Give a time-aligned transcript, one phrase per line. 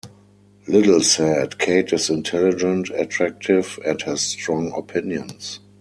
[0.67, 5.59] Liddle said: Kate is intelligent, attractive and has strong opinions.